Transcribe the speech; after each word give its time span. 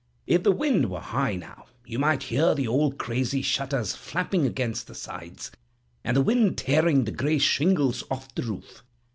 If 0.25 0.41
the 0.41 0.51
wind 0.51 0.89
were 0.89 0.99
high 0.99 1.35
now, 1.35 1.65
you 1.85 1.99
might 1.99 2.23
hear 2.23 2.55
the 2.55 2.67
old 2.67 2.97
crazy 2.97 3.43
shutters 3.43 3.93
flapping 3.95 4.47
against 4.47 4.87
the 4.87 4.95
sides, 4.95 5.51
and 6.03 6.17
the 6.17 6.23
wind 6.23 6.57
tearing 6.57 7.03
the 7.03 7.11
gray 7.11 7.37
shingles 7.37 8.03
off 8.09 8.33
the 8.33 8.41
roof. 8.41 8.81